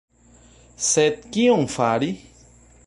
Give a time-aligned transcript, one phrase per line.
[0.87, 2.13] Sed kion fari?